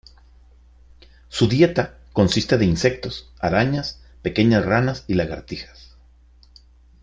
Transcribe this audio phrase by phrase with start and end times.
[1.29, 5.95] Su dieta consiste de insectos, arañas, pequeñas ranas y lagartijas.